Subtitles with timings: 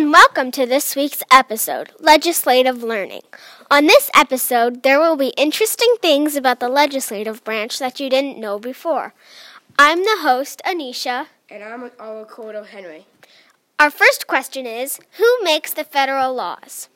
[0.00, 3.20] and welcome to this week's episode, Legislative Learning.
[3.70, 8.38] On this episode, there will be interesting things about the legislative branch that you didn't
[8.38, 9.12] know before.
[9.78, 11.26] I'm the host, Anisha.
[11.50, 13.04] And I'm Alakoto Henry.
[13.78, 16.88] Our first question is Who makes the federal laws?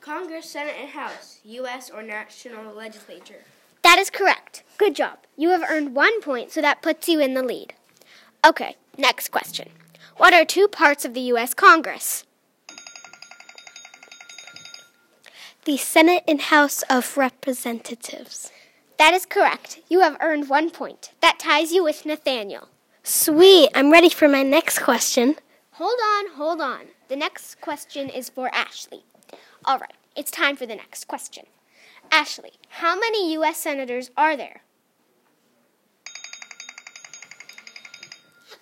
[0.00, 1.90] Congress, Senate, and House, U.S.
[1.90, 3.42] or national legislature.
[3.82, 4.62] That is correct.
[4.78, 5.18] Good job.
[5.36, 7.74] You have earned one point, so that puts you in the lead.
[8.46, 9.70] Okay, next question.
[10.16, 11.54] What are two parts of the U.S.
[11.54, 12.24] Congress?
[15.64, 18.50] The Senate and House of Representatives.
[18.98, 19.80] That is correct.
[19.88, 21.12] You have earned one point.
[21.20, 22.68] That ties you with Nathaniel.
[23.02, 25.36] Sweet, I'm ready for my next question.
[25.72, 26.86] Hold on, hold on.
[27.08, 29.04] The next question is for Ashley.
[29.64, 31.46] All right, it's time for the next question.
[32.10, 33.58] Ashley, how many U.S.
[33.58, 34.62] senators are there?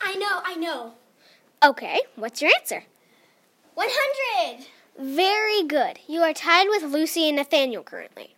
[0.01, 0.95] I know, I know.
[1.65, 2.85] Okay, what's your answer?
[3.75, 4.67] 100!
[4.99, 6.01] Very good.
[6.09, 8.35] You are tied with Lucy and Nathaniel currently.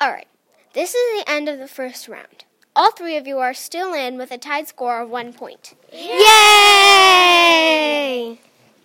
[0.00, 0.26] All right,
[0.72, 2.44] this is the end of the first round.
[2.74, 5.74] All three of you are still in with a tied score of one point.
[5.92, 6.10] Yay!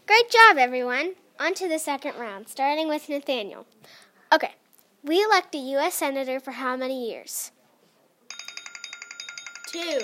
[0.06, 1.16] Great job, everyone.
[1.40, 3.66] On to the second round, starting with Nathaniel.
[4.32, 4.54] Okay,
[5.04, 5.96] we elect a U.S.
[5.96, 7.52] Senator for how many years?
[9.68, 10.00] Two.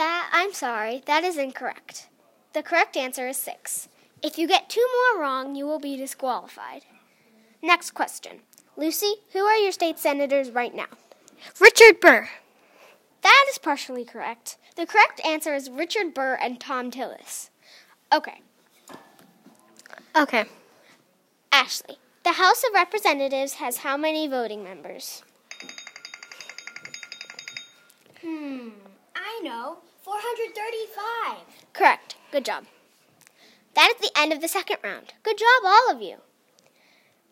[0.00, 2.08] That, I'm sorry, that is incorrect.
[2.54, 3.90] The correct answer is six.
[4.22, 6.86] If you get two more wrong, you will be disqualified.
[7.62, 8.38] Next question.
[8.78, 10.86] Lucy, who are your state senators right now?
[11.60, 12.30] Richard Burr.
[13.20, 14.56] That is partially correct.
[14.74, 17.50] The correct answer is Richard Burr and Thom Tillis.
[18.10, 18.40] Okay,
[20.16, 20.46] Okay.
[21.52, 21.98] Ashley.
[22.24, 25.22] The House of Representatives has how many voting members?
[28.22, 28.70] Hmm,
[29.14, 29.76] I know.
[30.20, 31.38] 435.
[31.72, 32.16] Correct.
[32.30, 32.64] Good job.
[33.74, 35.14] That is the end of the second round.
[35.22, 36.16] Good job, all of you.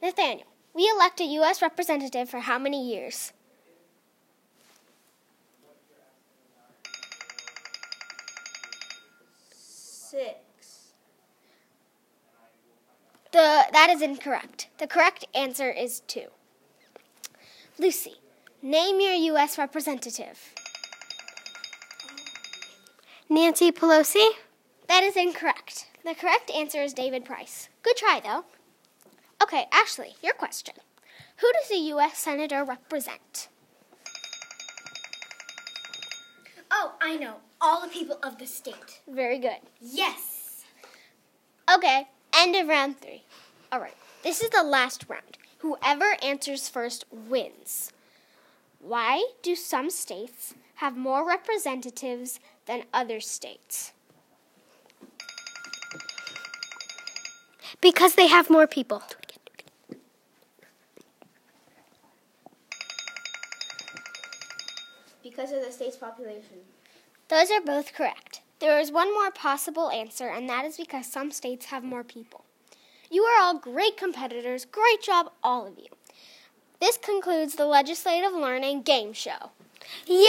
[0.03, 1.61] Nathaniel, we elect a U.S.
[1.61, 3.33] representative for how many years?
[9.51, 10.93] Six.
[13.33, 14.69] The, that is incorrect.
[14.79, 16.29] The correct answer is two.
[17.79, 18.15] Lucy,
[18.63, 19.59] name your U.S.
[19.59, 20.55] representative.
[23.31, 24.27] Nancy Pelosi.
[24.89, 25.87] That is incorrect.
[26.03, 27.69] The correct answer is David Price.
[27.83, 28.47] Good try, though.
[29.43, 30.75] Okay, Ashley, your question.
[31.37, 32.17] Who does a U.S.
[32.17, 33.49] Senator represent?
[36.71, 37.35] Oh, I know.
[37.61, 39.03] All the people of the state.
[39.07, 39.61] Very good.
[39.79, 40.65] Yes.
[41.73, 43.25] Okay, end of round three.
[43.71, 45.37] All right, this is the last round.
[45.59, 47.93] Whoever answers first wins.
[48.81, 53.93] Why do some states have more representatives than other states?
[57.81, 59.03] Because they have more people.
[65.23, 66.59] Because of the state's population.
[67.29, 68.41] Those are both correct.
[68.61, 72.45] There is one more possible answer, and that is because some states have more people.
[73.11, 74.65] You are all great competitors.
[74.65, 75.89] Great job, all of you.
[76.81, 79.51] This concludes the Legislative Learning Game Show.
[80.07, 80.29] Yay!